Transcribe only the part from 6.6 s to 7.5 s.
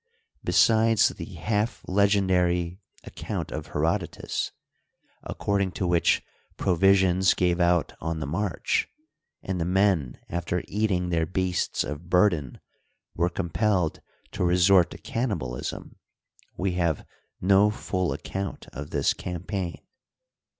visions